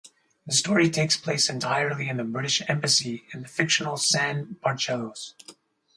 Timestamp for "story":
0.53-0.89